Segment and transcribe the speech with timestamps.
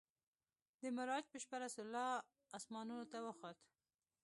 [0.81, 2.09] د معراج په شپه رسول الله
[2.57, 3.57] اسمانونو ته وخوت.